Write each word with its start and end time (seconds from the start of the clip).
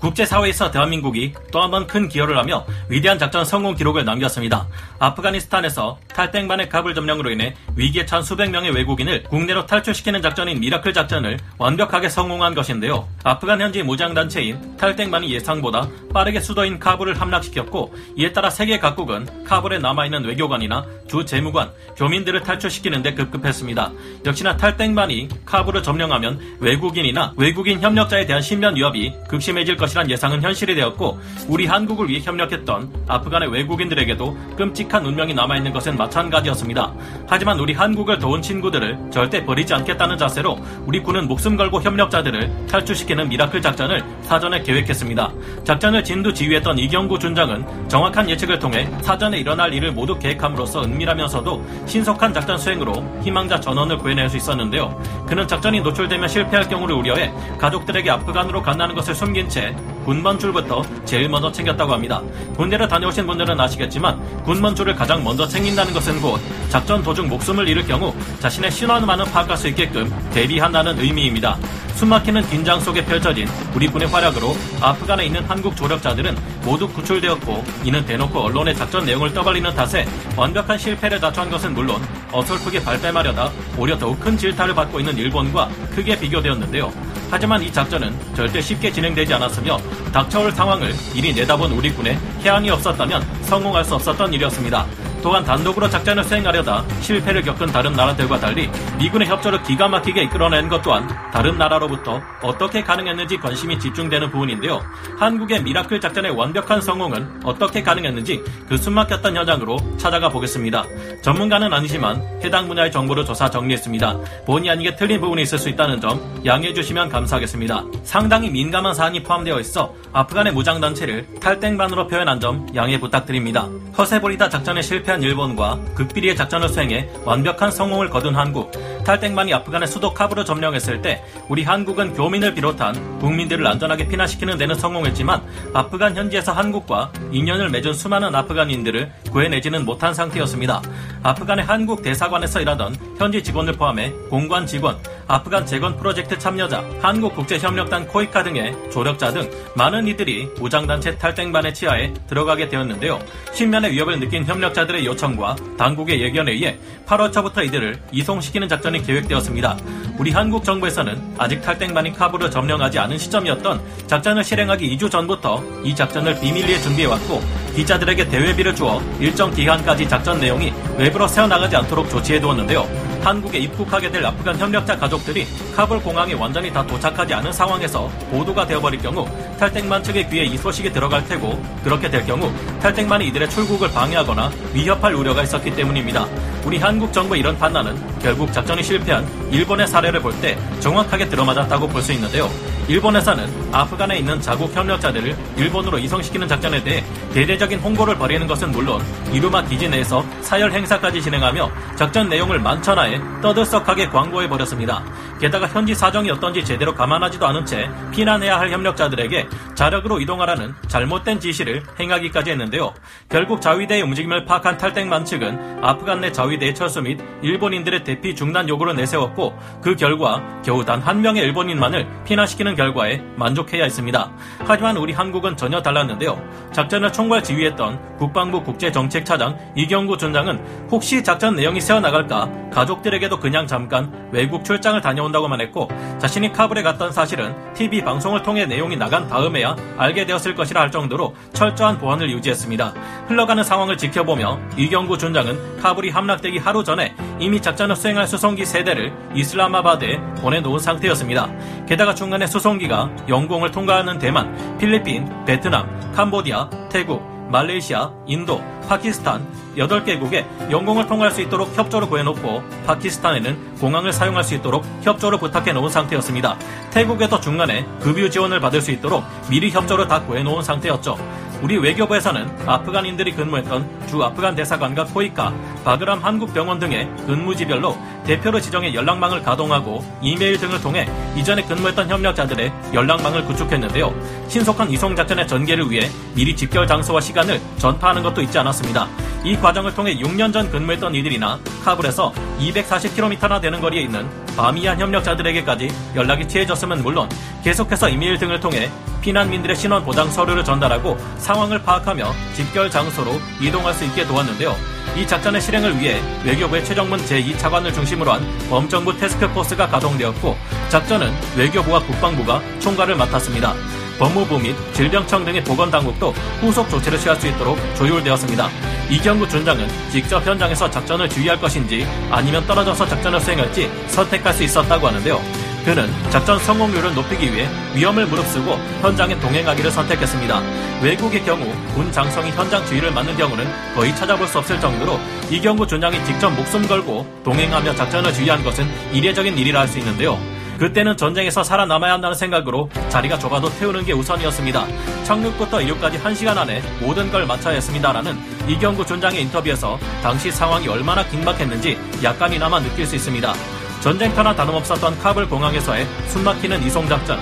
국제사회에서 0.00 0.70
대한민국이 0.70 1.32
또 1.50 1.60
한 1.60 1.70
번 1.70 1.86
큰 1.86 2.08
기여를 2.08 2.38
하며 2.38 2.64
위대한 2.88 3.18
작전 3.18 3.44
성공 3.44 3.74
기록을 3.74 4.04
남겼습니다. 4.04 4.66
아프가니스탄에서 4.98 5.98
탈땡반의 6.14 6.68
카불 6.68 6.94
점령으로 6.94 7.30
인해 7.30 7.54
위기에 7.76 8.06
처한 8.06 8.22
수백 8.22 8.50
명의 8.50 8.70
외국인을 8.70 9.24
국내로 9.24 9.66
탈출시키는 9.66 10.22
작전인 10.22 10.60
미라클 10.60 10.92
작전을 10.92 11.38
완벽하게 11.58 12.08
성공한 12.08 12.54
것인데요. 12.54 13.08
아프간 13.24 13.60
현지 13.60 13.82
무장단체인 13.82 14.76
탈땡반이 14.76 15.30
예상보다 15.32 15.88
빠르게 16.12 16.40
수도인 16.40 16.78
카불을 16.78 17.20
함락시켰고 17.20 17.94
이에 18.16 18.32
따라 18.32 18.50
세계 18.50 18.78
각국은 18.78 19.44
카불에 19.44 19.78
남아있는 19.78 20.24
외교관이나 20.24 20.84
주재 21.08 21.24
무관, 21.24 21.70
교민들을 21.96 22.42
탈출시키는 22.42 23.02
데 23.02 23.14
급급했습니다. 23.14 23.92
역시나 24.24 24.56
탈땡반이 24.56 25.28
카불을 25.44 25.82
점령하면 25.82 26.40
외국인이나 26.60 27.32
외국인 27.36 27.80
협력자에 27.80 28.26
대한 28.26 28.42
신변 28.42 28.76
위협이 28.76 29.12
극심해질 29.28 29.76
것 29.76 29.85
이란 29.92 30.10
예상은 30.10 30.42
현실이 30.42 30.74
되었고 30.74 31.18
우리 31.48 31.66
한국을 31.66 32.08
위해 32.08 32.20
협력했던 32.22 33.04
아프간의 33.08 33.50
외국인들에게도 33.52 34.36
끔찍한 34.56 35.04
운명이 35.04 35.34
남아있는 35.34 35.72
것은 35.72 35.96
마찬가지였습니다. 35.96 36.92
하지만 37.28 37.58
우리 37.58 37.72
한국을 37.72 38.18
도운 38.18 38.42
친구들을 38.42 39.10
절대 39.10 39.44
버리지 39.44 39.74
않겠다는 39.74 40.18
자세로 40.18 40.58
우리 40.86 41.00
군은 41.02 41.28
목숨 41.28 41.56
걸고 41.56 41.82
협력자들을 41.82 42.66
탈출시키는 42.66 43.28
미라클 43.28 43.62
작전을 43.62 44.02
사전에 44.22 44.62
계획했습니다. 44.62 45.32
작전을 45.64 46.02
진두 46.02 46.32
지휘했던 46.32 46.78
이경구 46.78 47.18
준장은 47.18 47.88
정확한 47.88 48.28
예측을 48.30 48.58
통해 48.58 48.88
사전에 49.02 49.38
일어날 49.38 49.72
일을 49.72 49.92
모두 49.92 50.18
계획함으로써 50.18 50.84
은밀하면서도 50.84 51.86
신속한 51.86 52.32
작전 52.32 52.58
수행으로 52.58 53.20
희망자 53.22 53.60
전원을 53.60 53.98
구해낼 53.98 54.28
수 54.28 54.36
있었는데요. 54.36 55.00
그는 55.28 55.46
작전이 55.46 55.80
노출되면 55.80 56.28
실패할 56.28 56.68
경우를 56.68 56.96
우려해 56.96 57.32
가족들에게 57.58 58.10
아프간으로 58.10 58.62
간다는 58.62 58.94
것을 58.94 59.14
숨긴 59.14 59.48
채 59.48 59.75
군번줄부터 60.04 60.84
제일 61.04 61.28
먼저 61.28 61.50
챙겼다고 61.50 61.92
합니다. 61.92 62.22
군대를 62.56 62.86
다녀오신 62.86 63.26
분들은 63.26 63.58
아시겠지만 63.58 64.42
군번줄을 64.44 64.94
가장 64.94 65.22
먼저 65.24 65.46
챙긴다는 65.46 65.92
것은 65.92 66.20
곧 66.20 66.40
작전 66.68 67.02
도중 67.02 67.28
목숨을 67.28 67.68
잃을 67.68 67.84
경우 67.86 68.14
자신의 68.40 68.70
신원만은 68.70 69.24
파악할 69.26 69.56
수 69.56 69.68
있게끔 69.68 70.12
대비한다는 70.32 70.98
의미입니다. 71.00 71.58
숨막히는 71.96 72.46
긴장 72.50 72.78
속에 72.78 73.02
펼쳐진 73.04 73.48
우리 73.74 73.88
군의 73.88 74.06
활약으로 74.08 74.54
아프간에 74.82 75.24
있는 75.24 75.42
한국 75.44 75.74
조력자들은 75.74 76.36
모두 76.62 76.86
구출되었고 76.88 77.64
이는 77.84 78.04
대놓고 78.04 78.38
언론의 78.38 78.76
작전 78.76 79.06
내용을 79.06 79.32
떠벌리는 79.32 79.74
탓에 79.74 80.06
완벽한 80.36 80.76
실패를 80.76 81.18
자초한 81.18 81.50
것은 81.50 81.72
물론 81.72 82.02
어설프게 82.32 82.84
발뺌하려다 82.84 83.50
오히려 83.78 83.98
더욱 83.98 84.20
큰 84.20 84.36
질타를 84.36 84.74
받고 84.74 85.00
있는 85.00 85.16
일본과 85.16 85.70
크게 85.94 86.18
비교되었는데요. 86.18 86.92
하지만 87.30 87.62
이 87.62 87.72
작전은 87.72 88.14
절대 88.34 88.60
쉽게 88.60 88.92
진행되지 88.92 89.34
않았으며 89.34 89.78
닥쳐올 90.12 90.52
상황을 90.52 90.94
미리 91.14 91.34
내다본 91.34 91.72
우리 91.72 91.92
군의 91.92 92.18
혜안이 92.42 92.70
없었다면 92.70 93.24
성공할 93.42 93.84
수 93.84 93.94
없었던 93.94 94.32
일이었습니다. 94.32 94.86
또한 95.22 95.44
단독으로 95.44 95.88
작전을 95.88 96.24
수행하려다 96.24 96.84
실패를 97.00 97.42
겪은 97.42 97.66
다른 97.68 97.92
나라들과 97.92 98.38
달리 98.38 98.70
미군의 98.98 99.28
협조를 99.28 99.62
기가 99.62 99.88
막히게 99.88 100.22
이끌어낸 100.24 100.68
것 100.68 100.82
또한 100.82 101.08
다른 101.32 101.58
나라로부터 101.58 102.20
어떻게 102.42 102.82
가능했는지 102.82 103.38
관심이 103.38 103.78
집중되는 103.78 104.30
부분인데요. 104.30 104.80
한국의 105.18 105.62
미라클 105.62 106.00
작전의 106.00 106.30
완벽한 106.32 106.80
성공은 106.80 107.40
어떻게 107.44 107.82
가능했는지 107.82 108.42
그 108.68 108.76
숨막혔던 108.76 109.36
현장으로 109.36 109.78
찾아가 109.96 110.28
보겠습니다. 110.28 110.84
전문가는 111.22 111.72
아니지만 111.72 112.22
해당 112.44 112.68
분야의 112.68 112.92
정보를 112.92 113.24
조사 113.24 113.50
정리했습니다. 113.50 114.18
본의 114.46 114.70
아니게 114.70 114.96
틀린 114.96 115.20
부분이 115.20 115.42
있을 115.42 115.58
수 115.58 115.68
있다는 115.68 116.00
점 116.00 116.20
양해해 116.44 116.72
주시면 116.72 117.08
감사하겠습니다. 117.08 117.84
상당히 118.04 118.50
민감한 118.50 118.94
사안이 118.94 119.22
포함되어 119.22 119.58
있어 119.60 119.94
아프간의 120.12 120.52
무장단체를 120.52 121.26
탈땡반으로 121.40 122.06
표현한 122.06 122.40
점 122.40 122.66
양해 122.74 122.98
부탁드립니다. 123.00 123.68
허세보리다 123.98 124.48
작전에 124.48 124.82
실패 124.82 125.05
한 125.06 125.16
패한 125.16 125.22
일본과 125.22 125.80
극비리의 125.94 126.36
작전을 126.36 126.68
수행해 126.68 127.08
완벽한 127.24 127.70
성공을 127.70 128.10
거둔 128.10 128.34
한국. 128.34 128.72
탈땡반이 129.06 129.54
아프간의 129.54 129.86
수도 129.86 130.12
카불을 130.12 130.44
점령했을 130.44 131.00
때 131.00 131.22
우리 131.48 131.62
한국은 131.62 132.12
교민을 132.12 132.54
비롯한 132.54 133.20
국민들을 133.20 133.64
안전하게 133.64 134.08
피난시키는 134.08 134.58
데는 134.58 134.74
성공했지만 134.74 135.42
아프간 135.72 136.16
현지에서 136.16 136.50
한국과 136.50 137.12
인연을 137.30 137.70
맺은 137.70 137.94
수많은 137.94 138.34
아프간인들을 138.34 139.12
구해내지는 139.30 139.84
못한 139.84 140.12
상태였습니다. 140.12 140.82
아프간의 141.22 141.64
한국 141.64 142.02
대사관에서 142.02 142.60
일하던 142.60 142.96
현지 143.16 143.44
직원을 143.44 143.74
포함해 143.74 144.10
공관 144.28 144.66
직원, 144.66 144.98
아프간 145.28 145.66
재건 145.66 145.96
프로젝트 145.96 146.36
참여자, 146.36 146.84
한국국제협력단 147.00 148.08
코이카 148.08 148.42
등의 148.42 148.74
조력자 148.90 149.32
등 149.32 149.48
많은 149.76 150.08
이들이 150.08 150.48
무장단체 150.58 151.16
탈땡반의 151.16 151.74
치하에 151.74 152.12
들어가게 152.26 152.68
되었는데요. 152.68 153.20
신면의 153.52 153.92
위협을 153.92 154.18
느낀 154.18 154.44
협력자들의 154.44 155.06
요청과 155.06 155.56
당국의 155.78 156.20
예견에 156.20 156.52
의해 156.52 156.78
8월 157.06 157.32
초부터 157.32 157.62
이들을 157.62 158.00
이송시키는 158.10 158.68
작전이 158.68 158.95
계획되었습니다. 159.02 159.76
우리 160.18 160.30
한국 160.30 160.64
정부에서는 160.64 161.34
아직 161.38 161.60
탈땡반이 161.60 162.14
카불을 162.14 162.50
점령하지 162.50 162.98
않은 162.98 163.18
시점이었던 163.18 163.80
작전을 164.06 164.42
실행하기 164.42 164.96
2주 164.96 165.10
전부터 165.10 165.62
이 165.84 165.94
작전을 165.94 166.40
비밀리에 166.40 166.78
준비해왔고 166.80 167.42
기자들에게 167.74 168.28
대회비를 168.28 168.74
주어 168.74 169.02
일정 169.20 169.50
기간까지 169.50 170.08
작전 170.08 170.40
내용이 170.40 170.72
외부로 170.96 171.28
새어나가지 171.28 171.76
않도록 171.76 172.08
조치해두었는데요. 172.08 173.05
한국에 173.26 173.58
입국하게 173.58 174.08
될 174.08 174.24
아프간 174.24 174.56
협력자 174.56 174.96
가족들이 174.96 175.48
카불 175.74 176.00
공항에 176.00 176.32
완전히 176.34 176.72
다 176.72 176.86
도착하지 176.86 177.34
않은 177.34 177.52
상황에서 177.52 178.08
보도가 178.30 178.64
되어버릴 178.64 179.02
경우 179.02 179.28
탈땡만 179.58 180.04
측의 180.04 180.30
귀에 180.30 180.44
이 180.44 180.56
소식이 180.56 180.92
들어갈 180.92 181.26
테고 181.26 181.60
그렇게 181.82 182.08
될 182.08 182.24
경우 182.24 182.52
탈땡만이 182.80 183.26
이들의 183.26 183.50
출국을 183.50 183.90
방해하거나 183.90 184.52
위협할 184.72 185.12
우려가 185.14 185.42
있었기 185.42 185.74
때문입니다. 185.74 186.24
우리 186.64 186.78
한국 186.78 187.12
정부의 187.12 187.40
이런 187.40 187.58
판단은 187.58 187.96
결국 188.20 188.52
작전이 188.52 188.80
실패한 188.84 189.26
일본의 189.50 189.88
사례를 189.88 190.20
볼 190.20 190.32
때 190.40 190.56
정확하게 190.78 191.28
들어맞았다고 191.28 191.88
볼 191.88 192.02
수 192.02 192.12
있는데요. 192.12 192.48
일본에서는 192.88 193.72
아프간에 193.72 194.18
있는 194.18 194.40
자국 194.40 194.74
협력자들을 194.74 195.34
일본으로 195.56 195.98
이송시키는 195.98 196.46
작전에 196.46 196.82
대해 196.82 197.02
대대적인 197.32 197.78
홍보를 197.80 198.16
벌이는 198.16 198.46
것은 198.46 198.70
물론 198.72 199.02
이루마 199.32 199.62
기지 199.62 199.88
내에서 199.88 200.24
사열 200.40 200.72
행사까지 200.72 201.22
진행하며 201.22 201.70
작전 201.96 202.28
내용을 202.28 202.58
만천하에 202.60 203.20
떠들썩하게 203.40 204.08
광고해 204.08 204.48
버렸습니다. 204.48 205.02
게다가 205.40 205.66
현지 205.68 205.94
사정이 205.94 206.30
어떤지 206.30 206.64
제대로 206.64 206.94
감안하지도 206.94 207.46
않은 207.46 207.64
채 207.66 207.88
피난해야 208.12 208.58
할 208.58 208.70
협력자들에게 208.70 209.48
자력으로 209.74 210.20
이동하라는 210.20 210.74
잘못된 210.88 211.40
지시를 211.40 211.82
행하기까지 211.98 212.50
했는데요. 212.50 212.92
결국 213.28 213.60
자위대의 213.60 214.02
움직임을 214.02 214.44
파악한 214.44 214.78
탈땡만 214.78 215.24
측은 215.24 215.84
아프간 215.84 216.20
내 216.20 216.32
자위대의 216.32 216.74
철수 216.74 217.00
및 217.02 217.20
일본인들의 217.42 218.04
대피 218.04 218.34
중단 218.34 218.68
요구를 218.68 218.94
내세웠고 218.96 219.58
그 219.82 219.94
결과 219.96 220.42
겨우 220.64 220.84
단 220.84 221.06
한 221.06 221.20
명의 221.22 221.42
일본인만을 221.44 222.24
피난시키는 222.24 222.74
결과에 222.76 223.20
만족해야 223.36 223.84
했습니다. 223.84 224.30
하지만 224.60 224.96
우리 224.96 225.12
한국은 225.12 225.56
전혀 225.56 225.82
달랐는데요. 225.82 226.40
작전을 226.72 227.12
총괄 227.12 227.42
지휘했던 227.42 228.18
국방부 228.18 228.62
국제정책차장 228.62 229.58
이경구 229.74 230.18
준장은 230.18 230.88
혹시 230.90 231.24
작전 231.24 231.56
내용이 231.56 231.80
새어나갈까 231.80 232.48
가족들에게도 232.72 233.40
그냥 233.40 233.66
잠깐 233.66 234.28
외국 234.32 234.64
출장을 234.64 235.00
다녀온다고만 235.00 235.60
했고 235.62 235.88
자신이 236.18 236.52
카불에 236.52 236.82
갔던 236.82 237.12
사실은 237.12 237.54
TV 237.74 238.02
방송을 238.02 238.42
통해 238.42 238.66
내용이 238.66 238.96
나간 238.96 239.26
다음에야 239.28 239.74
알게 239.96 240.26
되었을 240.26 240.54
것이라 240.54 240.82
할 240.82 240.90
정도로 240.90 241.34
철저한 241.54 241.98
보안을 241.98 242.30
유지했습니다. 242.30 242.92
흘러가는 243.28 243.64
상황을 243.64 243.96
지켜보며 243.96 244.58
이경구 244.76 245.16
준장은 245.18 245.78
카불이 245.80 246.10
함락되기 246.10 246.58
하루 246.58 246.84
전에 246.84 247.14
이미 247.38 247.60
작전을 247.60 247.96
수행할 247.96 248.26
수송기 248.26 248.66
세대를 248.66 249.12
이슬라마바드에 249.34 250.18
보내놓은 250.40 250.78
상태였습니다. 250.78 251.48
게다가 251.86 252.14
중간에 252.14 252.46
수송 252.46 252.65
기가 252.74 253.10
영공을 253.28 253.70
통과하는 253.70 254.18
대만, 254.18 254.76
필리핀, 254.78 255.44
베트남, 255.44 256.12
캄보디아, 256.12 256.68
태국, 256.90 257.22
말레이시아, 257.48 258.10
인도, 258.26 258.60
파키스탄 258.88 259.46
8개국에 259.76 260.44
영공을 260.70 261.06
통과할 261.06 261.32
수 261.32 261.40
있도록 261.42 261.76
협조를 261.76 262.08
구해놓고 262.08 262.62
파키스탄에는 262.86 263.76
공항을 263.76 264.12
사용할 264.12 264.42
수 264.42 264.54
있도록 264.54 264.84
협조를 265.02 265.38
부탁해 265.38 265.72
놓은 265.72 265.88
상태였습니다. 265.88 266.56
태국에도 266.90 267.40
중간에 267.40 267.86
급유 268.00 268.30
지원을 268.30 268.60
받을 268.60 268.80
수 268.80 268.90
있도록 268.90 269.22
미리 269.48 269.70
협조를 269.70 270.08
다 270.08 270.22
구해놓은 270.22 270.62
상태였죠. 270.62 271.16
우리 271.62 271.78
외교부에서는 271.78 272.68
아프간인들이 272.68 273.32
근무했던 273.32 274.06
주 274.08 274.22
아프간 274.22 274.54
대사관과 274.54 275.04
코이카, 275.04 275.52
바그람 275.84 276.22
한국병원 276.22 276.78
등의 276.78 277.08
근무지별로 277.26 277.96
대표로 278.24 278.60
지정해 278.60 278.92
연락망을 278.92 279.42
가동하고 279.42 280.04
이메일 280.20 280.58
등을 280.58 280.80
통해 280.80 281.08
이전에 281.34 281.62
근무했던 281.62 282.08
협력자들의 282.08 282.72
연락망을 282.92 283.44
구축했는데요. 283.46 284.14
신속한 284.48 284.90
이송 284.90 285.16
작전의 285.16 285.48
전개를 285.48 285.90
위해 285.90 286.08
미리 286.34 286.54
집결 286.54 286.86
장소와 286.86 287.20
시간을 287.20 287.60
전파하는 287.78 288.22
것도 288.22 288.42
있지 288.42 288.58
않았습니다. 288.58 289.08
이 289.44 289.56
과정을 289.56 289.94
통해 289.94 290.16
6년 290.16 290.52
전 290.52 290.70
근무했던 290.70 291.14
이들이나 291.14 291.58
카불에서 291.84 292.32
240km나 292.58 293.60
되는 293.60 293.80
거리에 293.80 294.02
있는 294.02 294.28
바미안 294.56 295.00
협력자들에게까지 295.00 295.88
연락이 296.16 296.46
취해졌으면 296.48 297.02
물론 297.02 297.28
계속해서 297.62 298.08
이메일 298.08 298.38
등을 298.38 298.60
통해 298.60 298.90
피난민들의 299.26 299.74
신원 299.74 300.04
보장 300.04 300.30
서류를 300.30 300.64
전달하고 300.64 301.18
상황을 301.38 301.82
파악하며 301.82 302.32
집결 302.54 302.88
장소로 302.88 303.40
이동할 303.60 303.92
수 303.92 304.04
있게 304.04 304.24
도왔는데요. 304.24 304.76
이 305.16 305.26
작전의 305.26 305.60
실행을 305.60 305.98
위해 305.98 306.20
외교부의 306.44 306.84
최정문 306.84 307.18
제2차관을 307.24 307.92
중심으로 307.92 308.32
한 308.32 308.46
범정부 308.70 309.18
테스크포스가 309.18 309.88
가동되었고 309.88 310.56
작전은 310.90 311.32
외교부와 311.56 312.00
국방부가 312.00 312.62
총괄을 312.78 313.16
맡았습니다. 313.16 313.74
법무부 314.20 314.60
및 314.60 314.76
질병청 314.92 315.44
등의 315.44 315.64
보건당국도 315.64 316.30
후속 316.60 316.88
조치를 316.88 317.18
취할 317.18 317.38
수 317.40 317.48
있도록 317.48 317.76
조율되었습니다. 317.96 318.68
이경구 319.10 319.48
준장은 319.48 319.88
직접 320.12 320.46
현장에서 320.46 320.88
작전을 320.88 321.28
지휘할 321.28 321.60
것인지 321.60 322.06
아니면 322.30 322.64
떨어져서 322.66 323.06
작전을 323.08 323.40
수행할지 323.40 323.90
선택할 324.06 324.54
수 324.54 324.62
있었다고 324.62 325.08
하는데요. 325.08 325.65
그는 325.86 326.10
작전 326.30 326.58
성공률을 326.58 327.14
높이기 327.14 327.54
위해 327.54 327.68
위험을 327.94 328.26
무릅쓰고 328.26 328.72
현장에 329.02 329.38
동행하기를 329.38 329.88
선택했습니다. 329.92 330.60
외국의 331.00 331.44
경우 331.44 331.64
군 331.94 332.10
장성이 332.10 332.50
현장 332.50 332.84
주의를 332.86 333.12
맡는 333.12 333.36
경우는 333.36 333.64
거의 333.94 334.14
찾아볼 334.16 334.48
수 334.48 334.58
없을 334.58 334.80
정도로 334.80 335.20
이경구 335.48 335.86
준장이 335.86 336.24
직접 336.24 336.50
목숨 336.50 336.88
걸고 336.88 337.24
동행하며 337.44 337.94
작전을 337.94 338.32
지휘한 338.32 338.64
것은 338.64 338.84
이례적인 339.12 339.56
일이라 339.56 339.78
할 339.80 339.86
수 339.86 340.00
있는데요. 340.00 340.36
그때는 340.80 341.16
전쟁에서 341.16 341.62
살아남아야 341.62 342.14
한다는 342.14 342.34
생각으로 342.34 342.90
자리가 343.08 343.38
좁아도 343.38 343.70
태우는 343.78 344.04
게 344.04 344.12
우선이었습니다. 344.12 344.84
착륙부터 345.22 345.80
이륙까지 345.82 346.18
1시간 346.18 346.58
안에 346.58 346.82
모든 347.00 347.30
걸 347.30 347.46
마쳐야 347.46 347.74
했습니다라는 347.76 348.36
이경구 348.68 349.06
준장의 349.06 349.40
인터뷰에서 349.42 349.96
당시 350.20 350.50
상황이 350.50 350.88
얼마나 350.88 351.24
긴박했는지 351.24 351.96
약간이나마 352.24 352.80
느낄 352.80 353.06
수 353.06 353.14
있습니다. 353.14 353.54
전쟁터나 354.00 354.54
다름없었던 354.54 355.18
카불 355.18 355.48
공항에서의 355.48 356.06
숨막히는 356.28 356.82
이송 356.84 357.08
작전. 357.08 357.38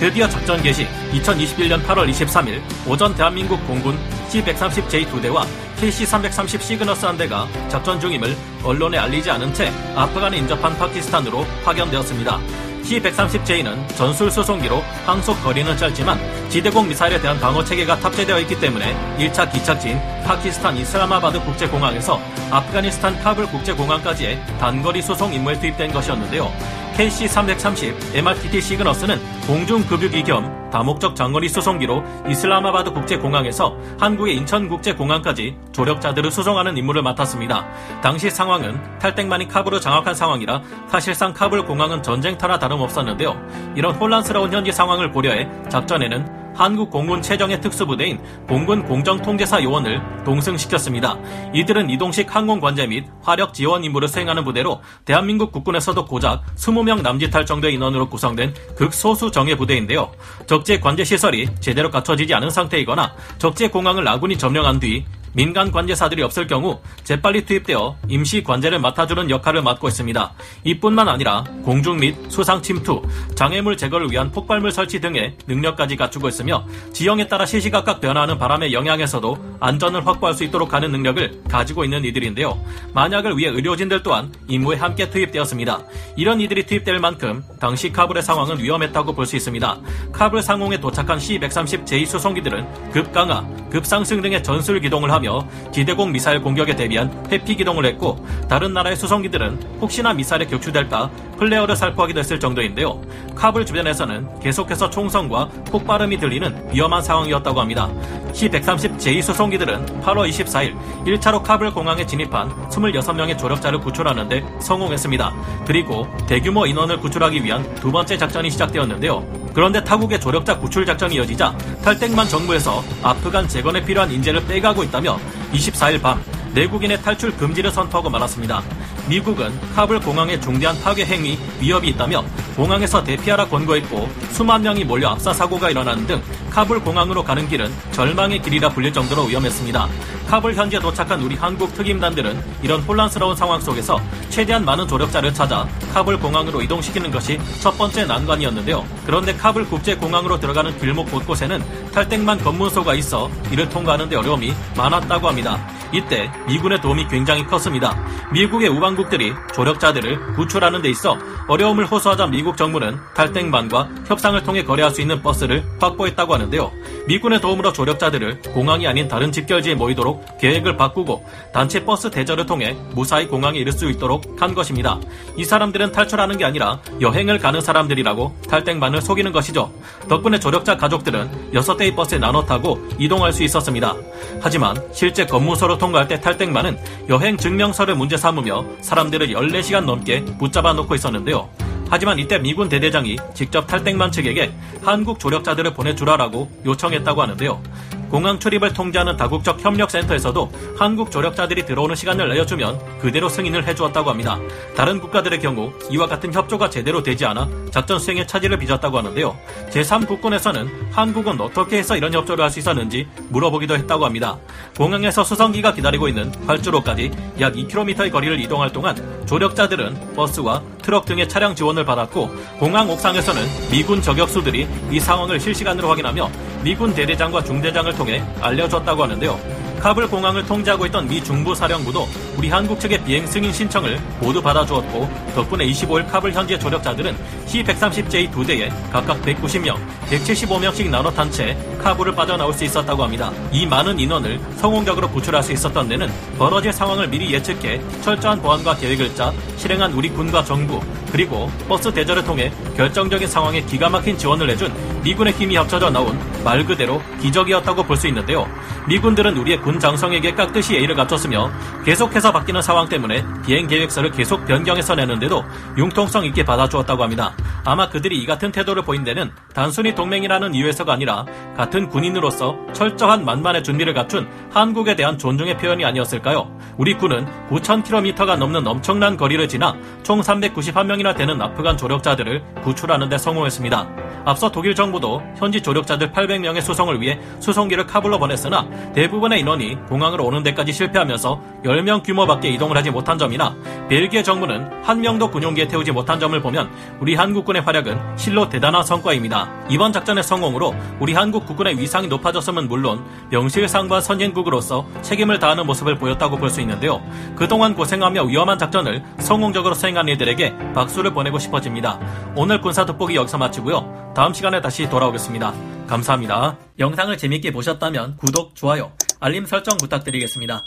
드디어 0.00 0.28
작전 0.28 0.62
개시 0.62 0.86
2021년 1.12 1.82
8월 1.84 2.10
23일 2.10 2.60
오전 2.86 3.14
대한민국 3.14 3.64
공군 3.66 3.98
C-130J 4.28 5.08
두 5.08 5.20
대와 5.20 5.46
KC-330 5.80 6.60
시그너스 6.60 7.06
한 7.06 7.16
대가 7.16 7.46
작전 7.68 7.98
중임을 7.98 8.36
언론에 8.62 8.98
알리지 8.98 9.30
않은 9.30 9.54
채 9.54 9.72
아프간에 9.94 10.38
인접한 10.38 10.76
파키스탄으로 10.76 11.46
파견되었습니다. 11.64 12.65
C-130J는 12.86 13.96
전술 13.96 14.30
수송기로 14.30 14.80
항속 15.04 15.42
거리는 15.42 15.76
짧지만 15.76 16.18
지대공 16.48 16.88
미사일에 16.88 17.20
대한 17.20 17.38
방어 17.40 17.64
체계가 17.64 17.98
탑재되어 17.98 18.40
있기 18.40 18.60
때문에 18.60 18.96
1차 19.18 19.52
기착지인 19.52 19.98
파키스탄 20.24 20.76
이슬라마바드 20.76 21.40
국제공항에서 21.40 22.20
아프가니스탄 22.50 23.20
카불 23.22 23.46
국제공항까지의 23.46 24.40
단거리 24.58 25.02
수송 25.02 25.34
임무에 25.34 25.58
투입된 25.58 25.92
것이었는데요. 25.92 26.50
KC-330 26.96 28.16
MRTT 28.16 28.60
시그너스는 28.62 29.18
공중급유기 29.46 30.22
겸 30.24 30.70
다목적 30.70 31.14
장거리 31.14 31.48
수송기로 31.48 32.02
이슬라마바드 32.28 32.92
국제공항에서 32.92 33.76
한국의 34.00 34.36
인천국제공항까지 34.36 35.56
조력자들을 35.72 36.30
수송하는 36.30 36.76
임무를 36.76 37.02
맡았습니다. 37.02 37.66
당시 38.00 38.30
상황은 38.30 38.98
탈땡만이 38.98 39.46
카불을 39.48 39.80
장악한 39.80 40.14
상황이라 40.14 40.62
사실상 40.88 41.34
카불 41.34 41.66
공항은 41.66 42.02
전쟁터나 42.02 42.58
다름없었는데요. 42.58 43.36
이런 43.76 43.94
혼란스러운 43.94 44.52
현지 44.52 44.72
상황을 44.72 45.12
고려해 45.12 45.48
작전에는 45.68 46.35
한국 46.56 46.90
공군 46.90 47.20
최정예 47.20 47.60
특수부대인 47.60 48.18
공군 48.48 48.82
공정통제사 48.86 49.62
요원을 49.62 50.00
동승시켰습니다. 50.24 51.18
이들은 51.52 51.90
이동식 51.90 52.34
항공관제 52.34 52.86
및 52.86 53.04
화력 53.22 53.52
지원 53.52 53.84
임무를 53.84 54.08
수행하는 54.08 54.42
부대로 54.42 54.80
대한민국 55.04 55.52
국군에서도 55.52 56.06
고작 56.06 56.42
20명 56.56 57.02
남짓할 57.02 57.44
정도의 57.44 57.74
인원으로 57.74 58.08
구성된 58.08 58.54
극소수 58.74 59.30
정예 59.30 59.54
부대인데요. 59.54 60.10
적재 60.46 60.80
관제 60.80 61.04
시설이 61.04 61.46
제대로 61.60 61.90
갖춰지지 61.90 62.32
않은 62.32 62.48
상태이거나 62.48 63.14
적재 63.36 63.68
공항을 63.68 64.08
아군이 64.08 64.38
점령한 64.38 64.80
뒤 64.80 65.04
민간 65.36 65.70
관제사들이 65.70 66.22
없을 66.22 66.46
경우 66.46 66.80
재빨리 67.04 67.44
투입되어 67.44 67.98
임시 68.08 68.42
관제를 68.42 68.78
맡아주는 68.78 69.28
역할을 69.28 69.60
맡고 69.60 69.86
있습니다. 69.86 70.32
이뿐만 70.64 71.10
아니라 71.10 71.44
공중 71.62 71.98
및 71.98 72.16
수상 72.30 72.62
침투, 72.62 73.02
장애물 73.34 73.76
제거를 73.76 74.10
위한 74.10 74.32
폭발물 74.32 74.72
설치 74.72 74.98
등의 74.98 75.36
능력까지 75.46 75.96
갖추고 75.96 76.26
있으며 76.28 76.64
지형에 76.94 77.28
따라 77.28 77.44
시시각각 77.44 78.00
변화하는 78.00 78.38
바람의 78.38 78.72
영향에서도 78.72 79.58
안전을 79.60 80.06
확보할 80.06 80.34
수 80.34 80.42
있도록 80.42 80.72
하는 80.72 80.90
능력을 80.90 81.42
가지고 81.50 81.84
있는 81.84 82.02
이들인데요. 82.06 82.58
만약을 82.94 83.36
위해 83.36 83.50
의료진들 83.50 84.02
또한 84.02 84.32
임무에 84.48 84.76
함께 84.76 85.10
투입되었습니다. 85.10 85.80
이런 86.16 86.40
이들이 86.40 86.64
투입될 86.64 86.98
만큼 86.98 87.44
당시 87.60 87.92
카불의 87.92 88.22
상황은 88.22 88.58
위험했다고 88.58 89.12
볼 89.12 89.26
수 89.26 89.36
있습니다. 89.36 89.80
카불 90.12 90.40
상공에 90.40 90.78
도착한 90.78 91.18
C-130J 91.18 92.06
수송기들은 92.06 92.92
급강하, 92.92 93.44
급상승 93.70 94.22
등의 94.22 94.42
전술 94.42 94.80
기동을 94.80 95.10
하며 95.10 95.25
하며 95.26 95.46
지대공 95.72 96.12
미사일 96.12 96.40
공격에 96.40 96.76
대비한 96.76 97.26
회피 97.30 97.56
기동을 97.56 97.84
했고 97.84 98.24
다른 98.48 98.72
나라의 98.72 98.96
수송기들은 98.96 99.78
혹시나 99.80 100.14
미사일에 100.14 100.46
격추될까 100.46 101.10
플레어를 101.38 101.76
살포하기도 101.76 102.20
했을 102.20 102.40
정도인데요. 102.40 103.02
카불 103.34 103.66
주변에서는 103.66 104.40
계속해서 104.40 104.88
총성과 104.88 105.48
폭발음이 105.70 106.18
들리는 106.18 106.70
위험한 106.72 107.02
상황이었다고 107.02 107.60
합니다. 107.60 107.90
C-130J 108.32 109.20
수송기들은 109.22 110.00
8월 110.02 110.28
24일 110.30 110.76
1차로 111.04 111.42
카불 111.42 111.72
공항에 111.72 112.06
진입한 112.06 112.48
26명의 112.70 113.36
조력자를 113.36 113.80
구출하는데 113.80 114.44
성공했습니다. 114.60 115.64
그리고 115.66 116.06
대규모 116.26 116.66
인원을 116.66 117.00
구출하기 117.00 117.42
위한 117.44 117.74
두 117.76 117.90
번째 117.90 118.16
작전이 118.16 118.50
시작되었는데요. 118.50 119.45
그런데 119.56 119.82
타국의 119.82 120.20
조력자 120.20 120.58
구출 120.58 120.84
작전이 120.84 121.14
이어지자 121.14 121.56
탈땡만 121.82 122.28
정부에서 122.28 122.84
아프간 123.02 123.48
재건에 123.48 123.82
필요한 123.82 124.12
인재를 124.12 124.44
빼가고 124.44 124.84
있다며 124.84 125.18
24일 125.54 126.02
밤 126.02 126.22
내국인의 126.52 127.00
탈출 127.00 127.34
금지를 127.34 127.70
선포하고 127.70 128.10
말았습니다. 128.10 128.62
미국은 129.08 129.58
카불 129.74 130.00
공항의 130.00 130.42
중대한 130.42 130.78
파괴 130.82 131.06
행위 131.06 131.38
위협이 131.58 131.88
있다며 131.88 132.22
공항에서 132.56 133.04
대피하라 133.04 133.46
권고했고 133.48 134.08
수만 134.30 134.62
명이 134.62 134.84
몰려 134.84 135.10
압사 135.10 135.32
사고가 135.32 135.70
일어나는 135.70 136.06
등 136.06 136.22
카불 136.50 136.80
공항으로 136.80 137.22
가는 137.22 137.46
길은 137.46 137.70
절망의 137.92 138.40
길이라 138.40 138.70
불릴 138.70 138.92
정도로 138.92 139.24
위험했습니다. 139.24 139.88
카불 140.26 140.54
현지에 140.54 140.80
도착한 140.80 141.20
우리 141.20 141.36
한국 141.36 141.72
특임단들은 141.74 142.42
이런 142.62 142.80
혼란스러운 142.80 143.36
상황 143.36 143.60
속에서 143.60 144.00
최대한 144.30 144.64
많은 144.64 144.88
조력자를 144.88 145.34
찾아 145.34 145.68
카불 145.92 146.18
공항으로 146.18 146.62
이동시키는 146.62 147.10
것이 147.10 147.38
첫 147.60 147.76
번째 147.76 148.06
난관이었는데요. 148.06 148.84
그런데 149.04 149.34
카불 149.34 149.66
국제 149.66 149.94
공항으로 149.94 150.40
들어가는 150.40 150.78
길목 150.78 151.10
곳곳에는 151.10 151.62
탈땡만 151.92 152.38
검문소가 152.38 152.94
있어 152.94 153.30
이를 153.52 153.68
통과하는 153.68 154.08
데 154.08 154.16
어려움이 154.16 154.52
많았다고 154.76 155.28
합니다. 155.28 155.58
이때 155.92 156.30
미군의 156.46 156.80
도움이 156.80 157.06
굉장히 157.08 157.46
컸습니다. 157.46 157.96
미국의 158.32 158.68
우방국들이 158.68 159.32
조력자들을 159.54 160.34
구출하는 160.34 160.82
데 160.82 160.90
있어 160.90 161.16
어려움을 161.48 161.86
호소하자 161.86 162.26
미국 162.26 162.45
정부는 162.54 162.98
탈땡반과 163.14 163.88
협상을 164.06 164.40
통해 164.44 164.62
거래할 164.62 164.92
수 164.92 165.00
있는 165.00 165.20
버스를 165.22 165.64
확보했다고 165.80 166.34
하는데요. 166.34 166.70
미군의 167.08 167.40
도움으로 167.40 167.72
조력자들을 167.72 168.42
공항이 168.52 168.86
아닌 168.86 169.08
다른 169.08 169.32
집결지에 169.32 169.74
모이도록 169.74 170.38
계획을 170.38 170.76
바꾸고 170.76 171.24
단체 171.52 171.84
버스 171.84 172.10
대절을 172.10 172.46
통해 172.46 172.76
무사히 172.94 173.26
공항에 173.26 173.58
이를 173.58 173.72
수 173.72 173.90
있도록 173.90 174.36
한 174.38 174.54
것입니다. 174.54 175.00
이 175.36 175.44
사람들은 175.44 175.92
탈출하는 175.92 176.36
게 176.36 176.44
아니라 176.44 176.80
여행을 177.00 177.38
가는 177.38 177.60
사람들이라고 177.60 178.36
탈땡반을 178.48 179.02
속이는 179.02 179.32
것이죠. 179.32 179.72
덕분에 180.08 180.38
조력자 180.38 180.76
가족들은 180.76 181.52
6대의 181.52 181.96
버스에 181.96 182.18
나눠 182.18 182.44
타고 182.44 182.78
이동할 182.98 183.32
수 183.32 183.42
있었습니다. 183.42 183.94
하지만 184.40 184.76
실제 184.92 185.24
검문소로 185.24 185.78
통과할 185.78 186.08
때 186.08 186.20
탈땡반은 186.20 186.78
여행 187.08 187.36
증명서를 187.36 187.94
문제 187.94 188.16
삼으며 188.16 188.64
사람들을 188.80 189.28
14시간 189.28 189.84
넘게 189.84 190.24
붙잡아 190.38 190.72
놓고 190.72 190.94
있었는데요. 190.94 191.48
하지만 191.88 192.18
이때 192.18 192.38
미군 192.38 192.68
대대장이 192.68 193.16
직접 193.34 193.66
탈땡만 193.66 194.10
측에게 194.12 194.52
한국 194.82 195.18
조력자들을 195.18 195.72
보내주라라고 195.74 196.50
요청했다고 196.64 197.22
하는데요. 197.22 197.62
공항 198.10 198.38
출입을 198.38 198.72
통제하는 198.72 199.16
다국적 199.16 199.62
협력센터에서도 199.64 200.50
한국 200.78 201.10
조력자들이 201.10 201.66
들어오는 201.66 201.94
시간을 201.94 202.28
내어주면 202.28 202.98
그대로 202.98 203.28
승인을 203.28 203.66
해주었다고 203.66 204.10
합니다. 204.10 204.38
다른 204.76 205.00
국가들의 205.00 205.40
경우 205.40 205.72
이와 205.90 206.06
같은 206.06 206.32
협조가 206.32 206.70
제대로 206.70 207.02
되지 207.02 207.26
않아 207.26 207.48
작전 207.70 207.98
수행에 207.98 208.26
차질을 208.26 208.58
빚었다고 208.58 208.98
하는데요. 208.98 209.36
제3국군에서는 209.70 210.68
한국은 210.92 211.40
어떻게 211.40 211.78
해서 211.78 211.96
이런 211.96 212.12
협조를 212.12 212.44
할 212.44 212.56
수 212.56 212.60
있었는지 212.60 213.08
물어보기도 213.30 213.76
했다고 213.76 214.04
합니다. 214.04 214.38
공항에서 214.78 215.24
수송기가 215.24 215.74
기다리고 215.74 216.06
있는 216.08 216.32
활주로까지 216.46 217.10
약 217.40 217.54
2km의 217.54 218.12
거리를 218.12 218.40
이동할 218.40 218.72
동안 218.72 218.96
조력자들은 219.26 220.14
버스와 220.14 220.62
트럭 220.80 221.04
등의 221.06 221.28
차량 221.28 221.54
지원을 221.54 221.84
받았고 221.84 222.30
공항 222.58 222.88
옥상에서는 222.88 223.42
미군 223.70 224.00
저격수들이 224.00 224.68
이 224.90 225.00
상황을 225.00 225.40
실시간으로 225.40 225.88
확인하며 225.88 226.30
미군 226.66 226.92
대대장과 226.92 227.44
중대장을 227.44 227.92
통해 227.94 228.20
알려줬다고 228.40 229.04
하는데요. 229.04 229.38
카불 229.78 230.08
공항을 230.08 230.44
통제하고 230.46 230.84
있던 230.86 231.06
미 231.06 231.22
중부 231.22 231.54
사령부도 231.54 232.08
우리 232.36 232.48
한국 232.48 232.80
측의 232.80 233.04
비행 233.04 233.24
승인 233.24 233.52
신청을 233.52 234.00
모두 234.18 234.42
받아주었고 234.42 235.08
덕분에 235.36 235.64
25일 235.64 236.10
카불 236.10 236.32
현지의 236.32 236.58
조력자들은 236.58 237.16
C-130J 237.46 238.32
두 238.32 238.44
대에 238.44 238.68
각각 238.90 239.22
190명, 239.22 239.76
175명씩 240.08 240.90
나눠 240.90 241.08
탄 241.12 241.30
채 241.30 241.56
카불을 241.78 242.16
빠져나올 242.16 242.52
수 242.52 242.64
있었다고 242.64 243.04
합니다. 243.04 243.30
이 243.52 243.64
많은 243.64 244.00
인원을 244.00 244.40
성공적으로 244.56 245.08
구출할 245.08 245.44
수 245.44 245.52
있었던 245.52 245.86
데는 245.86 246.10
벌어질 246.36 246.72
상황을 246.72 247.06
미리 247.06 247.32
예측해 247.32 247.80
철저한 248.02 248.42
보안과 248.42 248.74
계획을 248.74 249.14
짜 249.14 249.32
실행한 249.56 249.92
우리 249.92 250.08
군과 250.08 250.42
정부 250.42 250.80
그리고 251.10 251.50
버스 251.68 251.92
대절을 251.92 252.24
통해 252.24 252.52
결정적인 252.76 253.28
상황에 253.28 253.62
기가 253.62 253.88
막힌 253.88 254.16
지원을 254.18 254.50
해준 254.50 254.72
미군의 255.02 255.32
힘이 255.34 255.56
합쳐져 255.56 255.90
나온 255.90 256.18
말 256.44 256.64
그대로 256.64 257.00
기적이었다고 257.20 257.82
볼 257.84 257.96
수 257.96 258.06
있는데요. 258.08 258.46
미군들은 258.88 259.36
우리의 259.38 259.60
군 259.62 259.80
장성에게 259.80 260.34
깍듯이 260.34 260.74
예의를 260.74 260.94
갖췄으며 260.94 261.50
계속해서 261.84 262.30
바뀌는 262.30 262.60
상황 262.60 262.88
때문에 262.88 263.24
비행 263.44 263.66
계획서를 263.66 264.10
계속 264.10 264.44
변경해서 264.46 264.94
내는데도 264.94 265.44
융통성 265.78 266.24
있게 266.26 266.44
받아주었다고 266.44 267.02
합니다. 267.02 267.34
아마 267.64 267.88
그들이 267.88 268.18
이 268.18 268.26
같은 268.26 268.52
태도를 268.52 268.82
보인 268.82 269.02
데는 269.02 269.32
단순히 269.54 269.94
동맹이라는 269.94 270.54
이유에서가 270.54 270.92
아니라 270.92 271.24
같은 271.56 271.88
군인으로서 271.88 272.56
철저한 272.74 273.24
만만의 273.24 273.64
준비를 273.64 273.94
갖춘 273.94 274.28
한국에 274.52 274.94
대한 274.94 275.18
존중의 275.18 275.56
표현이 275.56 275.84
아니었을까요? 275.84 276.54
우리 276.76 276.94
군은 276.94 277.26
9,000km가 277.48 278.36
넘는 278.36 278.66
엄청난 278.66 279.16
거리를 279.16 279.48
지나 279.48 279.74
총 280.02 280.20
391명 280.20 280.95
이나 281.00 281.14
되는 281.14 281.40
아프간 281.40 281.76
조력자들을 281.76 282.42
구출하는 282.62 283.08
데 283.08 283.18
성공했습니다. 283.18 283.88
앞서 284.24 284.50
독일 284.50 284.74
정부도 284.74 285.22
현지 285.36 285.60
조력자들 285.60 286.10
800명의 286.12 286.60
수송을 286.60 287.00
위해 287.00 287.18
수송기를 287.38 287.86
카불로 287.86 288.18
보냈으나 288.18 288.66
대부분의 288.94 289.40
인원이 289.40 289.76
공항으로 289.88 290.24
오는 290.24 290.42
데까지 290.42 290.72
실패하면서 290.72 291.40
10명 291.64 292.02
규모밖에 292.04 292.48
이동을 292.48 292.76
하지 292.76 292.90
못한 292.90 293.18
점이나 293.18 293.54
벨기에 293.88 294.24
정부는 294.24 294.82
한 294.82 295.00
명도 295.00 295.30
군용기에 295.30 295.68
태우지 295.68 295.92
못한 295.92 296.18
점을 296.18 296.40
보면 296.40 296.68
우리 297.00 297.14
한국군의 297.14 297.62
활약은 297.62 298.16
실로 298.16 298.48
대단한 298.48 298.82
성과입니다. 298.82 299.48
이번 299.68 299.92
작전의 299.92 300.24
성공으로 300.24 300.74
우리 300.98 301.12
한국 301.12 301.46
국군의 301.46 301.78
위상이 301.78 302.08
높아졌음은 302.08 302.66
물론 302.68 303.04
명실상부한 303.30 304.02
선진국으로서 304.02 304.86
책임을 305.02 305.38
다하는 305.38 305.66
모습을 305.66 305.96
보였다고 305.96 306.36
볼 306.38 306.46
수 306.46 306.60
있는데요. 306.60 307.02
그동안 307.34 307.74
고생하며 307.74 308.22
위험한 308.24 308.56
작전을 308.58 309.02
성공적으로 309.18 309.74
수행한 309.74 310.08
이들에게 310.08 310.54
박수를 310.86 311.12
보내고 311.12 311.38
싶어집니다. 311.38 311.98
오늘 312.36 312.60
군사 312.60 312.84
돋보기 312.84 313.16
여기서 313.16 313.38
마치고요. 313.38 314.12
다음 314.14 314.32
시간에 314.32 314.60
다시 314.60 314.88
돌아오겠습니다. 314.88 315.52
감사합니다. 315.86 316.56
영상을 316.78 317.16
재밌게 317.16 317.52
보셨다면 317.52 318.16
구독, 318.16 318.54
좋아요, 318.54 318.92
알림 319.20 319.46
설정 319.46 319.76
부탁드리겠습니다. 319.78 320.64